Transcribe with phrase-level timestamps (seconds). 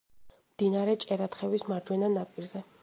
[0.53, 2.69] მდინარე ჭერათხევის მარჯვენა ნაპირზე.